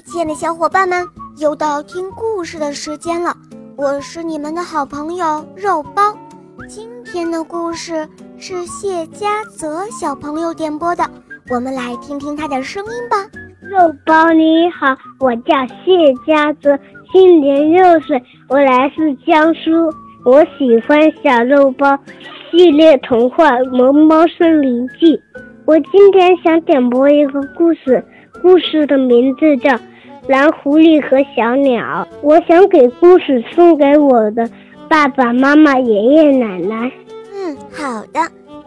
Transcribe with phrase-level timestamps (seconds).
[0.00, 1.06] 亲爱的小伙伴们，
[1.38, 3.36] 又到听故事的时间了。
[3.76, 6.16] 我是你们的好朋友肉包。
[6.66, 8.08] 今天的故事
[8.38, 11.04] 是谢佳泽小朋友点播的，
[11.50, 13.16] 我们来听听他的声音吧。
[13.60, 16.78] 肉包你好，我叫谢佳泽，
[17.12, 19.70] 今年六岁，我来自江苏，
[20.24, 21.98] 我喜欢小肉包
[22.50, 25.16] 系列童话《萌猫森林记》。
[25.64, 28.04] 我今天想点播一个故事。
[28.42, 29.70] 故事的名字叫
[30.26, 32.06] 《蓝狐狸和小鸟》。
[32.22, 34.50] 我想给故事送给我的
[34.88, 36.90] 爸爸妈妈、爷爷奶奶。
[37.32, 38.20] 嗯，好的。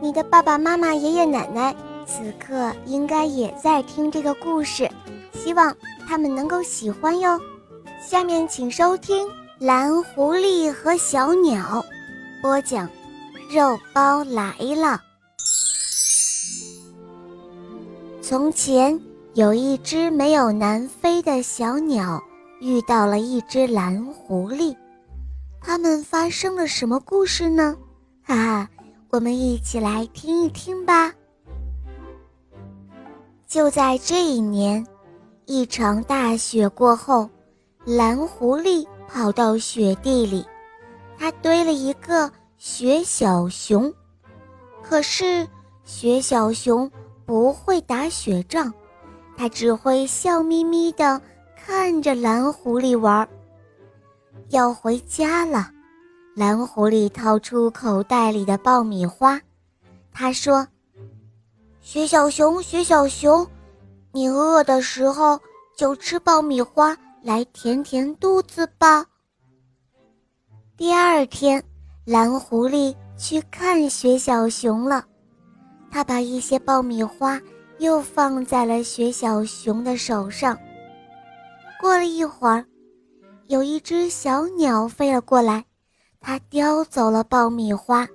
[0.00, 4.88] 你的爸爸妈妈、爷爷奶奶此刻应该也在听这个故事，
[5.32, 5.74] 希望
[6.06, 7.40] 他们能够喜欢哟。
[8.00, 9.26] 下面请收听
[9.58, 11.58] 《蓝狐狸和小鸟》，
[12.40, 12.88] 播讲，
[13.50, 15.00] 肉包来了。
[18.22, 18.98] 从前。
[19.36, 22.24] 有一只没有南飞的小鸟
[22.58, 24.74] 遇到了一只蓝狐狸，
[25.60, 27.76] 他们发生了什么故事呢？
[28.24, 28.70] 哈哈，
[29.10, 31.12] 我们一起来听一听吧。
[33.46, 34.86] 就在这一年，
[35.44, 37.28] 一场大雪过后，
[37.84, 40.46] 蓝狐狸跑到雪地里，
[41.18, 43.92] 它堆了一个雪小熊。
[44.82, 45.46] 可是
[45.84, 46.90] 雪小熊
[47.26, 48.72] 不会打雪仗。
[49.36, 51.20] 他只会笑眯眯地
[51.56, 53.28] 看着蓝狐狸玩。
[54.48, 55.70] 要回家了，
[56.34, 59.40] 蓝狐狸掏出口袋里的爆米花，
[60.12, 60.66] 他说
[61.82, 63.46] ：“雪小熊，雪小熊，
[64.12, 65.38] 你饿的时候
[65.76, 69.04] 就吃爆米花来填填肚子吧。”
[70.78, 71.62] 第二天，
[72.04, 75.04] 蓝狐狸去看雪小熊了，
[75.90, 77.40] 他把一些爆米花。
[77.78, 80.58] 又放在了雪小熊的手上。
[81.80, 82.64] 过了一会儿，
[83.46, 85.64] 有一只小鸟飞了过来，
[86.20, 88.06] 它叼走了爆米花。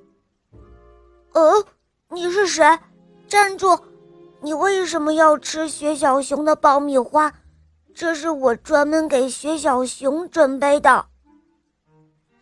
[1.33, 1.63] 呃，
[2.09, 2.63] 你是谁？
[3.27, 3.79] 站住！
[4.41, 7.31] 你为什么要吃雪小熊的爆米花？
[7.93, 11.05] 这是我专门给雪小熊准备的。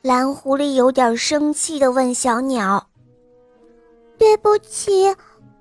[0.02, 2.88] 蓝狐狸有点生气地问小鸟
[4.18, 5.13] ：“对不起，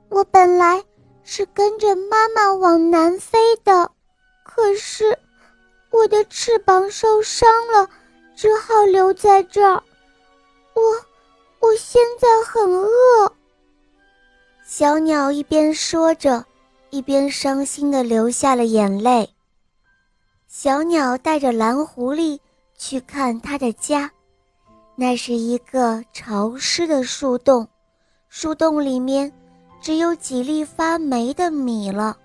[0.08, 0.82] 我本来……”
[1.30, 3.90] 是跟着妈妈往南飞的，
[4.42, 5.16] 可是
[5.90, 7.86] 我的翅膀受伤了，
[8.34, 9.74] 只好留在这儿。
[10.72, 10.82] 我
[11.60, 13.30] 我现在很饿。
[14.66, 16.42] 小鸟一边说着，
[16.88, 19.28] 一边伤心的流下了眼泪。
[20.46, 22.40] 小鸟带着蓝狐狸
[22.78, 24.10] 去看它的家，
[24.96, 27.68] 那是一个潮湿的树洞，
[28.30, 29.30] 树洞里面。
[29.80, 32.16] 只有几粒发霉的米了。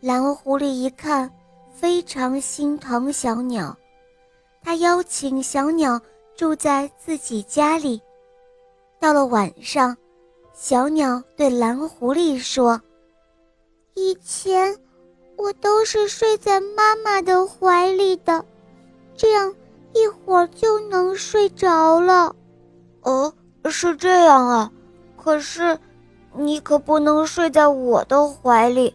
[0.00, 1.30] 蓝狐狸一看，
[1.74, 3.76] 非常心疼小鸟，
[4.62, 6.00] 他邀请小鸟
[6.36, 8.00] 住在自己家里。
[8.98, 9.96] 到了晚上，
[10.52, 12.80] 小鸟对蓝狐狸说
[13.94, 14.76] ：“以前
[15.36, 18.44] 我都是睡在妈妈的怀里的，
[19.16, 19.54] 这样
[19.92, 22.34] 一会儿就能睡着了。
[23.02, 23.32] ”“哦，
[23.70, 24.72] 是这样啊，
[25.16, 25.78] 可是……”
[26.36, 28.94] 你可不能睡在我的怀里，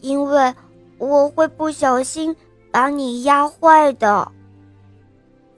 [0.00, 0.54] 因为
[0.98, 2.34] 我会不小心
[2.70, 4.32] 把你压坏的。”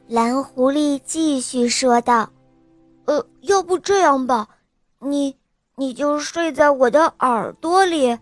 [0.08, 2.28] 蓝狐狸继续说道。
[3.06, 4.48] “呃，要不这样吧，
[4.98, 5.36] 你
[5.76, 8.18] 你就睡在我的耳朵里。”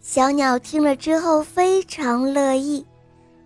[0.00, 2.84] 小鸟听了之后非常乐意，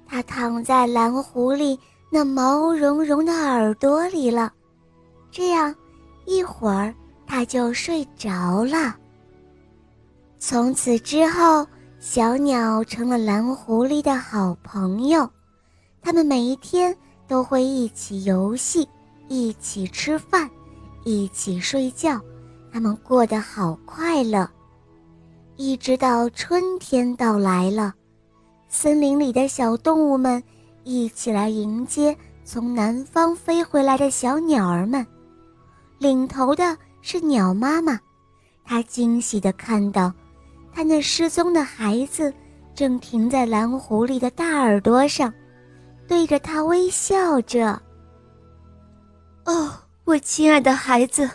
[0.07, 1.79] 它躺在蓝狐狸
[2.11, 4.53] 那毛茸茸的耳朵里了。
[5.31, 5.75] 这样，
[6.25, 6.95] 一会儿。
[7.29, 8.97] 他就睡着了。
[10.39, 11.67] 从此之后，
[12.01, 15.29] 小鸟成了蓝狐狸的好朋友，
[16.01, 16.97] 他们每一天
[17.27, 18.89] 都会一起游戏，
[19.29, 20.49] 一起吃饭，
[21.05, 22.19] 一起睡觉，
[22.73, 24.49] 他们过得好快乐。
[25.57, 27.93] 一直到春天到来了，
[28.69, 30.43] 森林里的小动物们
[30.85, 35.07] 一起来迎接从南方飞回来的小鸟儿们，
[35.99, 36.77] 领头的。
[37.01, 37.99] 是鸟妈妈，
[38.65, 40.13] 她惊喜地看到，
[40.73, 42.33] 她那失踪的孩子
[42.75, 45.33] 正停在蓝狐狸的大耳朵上，
[46.07, 47.81] 对着它微笑着。
[49.45, 49.73] 哦，
[50.05, 51.29] 我亲爱的孩子，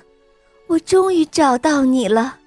[0.68, 2.38] 我终于找到你了，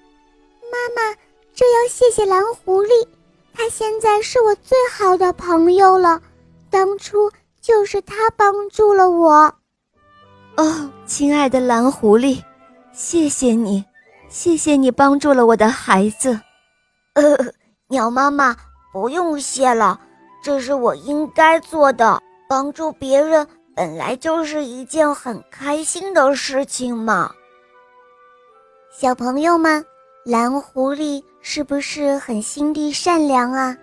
[0.71, 1.17] 妈妈。
[1.53, 3.07] 这要谢谢蓝狐狸，
[3.51, 6.21] 它现在是我最好的朋友了。
[6.69, 9.55] 当初就是它帮助了我。
[10.55, 12.39] 哦，亲爱的蓝狐狸。
[12.97, 13.85] 谢谢你，
[14.27, 16.41] 谢谢你帮助了我的孩子。
[17.13, 17.37] 呃，
[17.89, 18.57] 鸟妈妈，
[18.91, 20.01] 不用谢了，
[20.41, 22.19] 这是我应该做的。
[22.49, 27.31] 帮助别人本来就是一件很开心的事情嘛。
[28.91, 29.85] 小朋友们，
[30.25, 33.77] 蓝狐狸是不是很心地善良啊？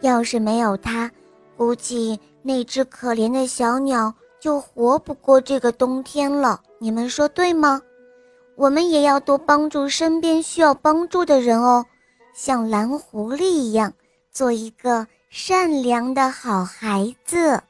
[0.00, 1.10] 要是没有它，
[1.54, 6.58] 估计那只可怜的小鸟就活不过这个冬天了。
[6.78, 7.78] 你们说对吗？
[8.56, 11.84] 我们也要多帮助身边需要帮助的人哦，
[12.32, 13.92] 像蓝狐狸一样，
[14.30, 17.60] 做一个善良的好孩子。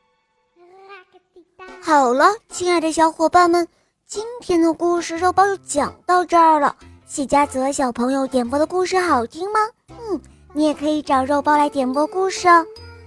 [1.80, 3.66] 好了，亲爱的小伙伴们，
[4.06, 6.76] 今天的故事肉包就讲到这儿了。
[7.06, 9.60] 谢家泽小朋友点播的故事好听吗？
[9.88, 10.20] 嗯，
[10.52, 12.64] 你也可以找肉包来点播故事哦。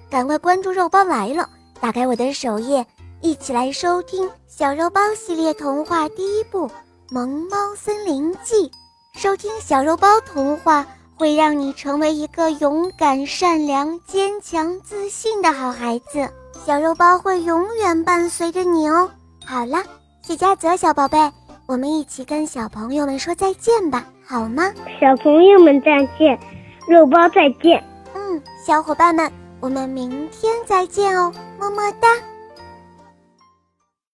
[0.10, 1.48] 赶快关注肉包来了，
[1.80, 2.86] 打开我的首页，
[3.22, 6.68] 一起来收听小肉包系列童话第一部。
[7.10, 8.70] 《萌猫森林记》，
[9.14, 16.30] 收听小肉包童话会让你成为一个勇敢、善良、坚强、自信的好孩子。
[16.66, 19.10] 小肉包会永远伴随着你哦。
[19.46, 19.82] 好了，
[20.22, 21.18] 谢家泽小宝贝，
[21.66, 24.74] 我们一起跟小朋友们说再见吧，好吗？
[25.00, 26.38] 小朋友们再见，
[26.90, 27.82] 肉包再见。
[28.16, 29.32] 嗯，小伙伴们，
[29.62, 32.10] 我们明天再见哦，么么哒。